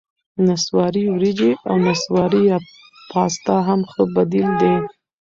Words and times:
نسواري 0.45 1.03
ورېجې 1.13 1.51
او 1.69 1.75
نسواري 1.85 2.43
پاستا 3.11 3.55
هم 3.67 3.81
ښه 3.91 4.03
بدیل 4.15 4.49
دي. 4.61 4.73